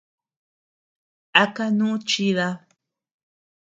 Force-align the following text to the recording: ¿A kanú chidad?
¿A 1.41 1.45
kanú 1.55 1.89
chidad? 2.09 2.57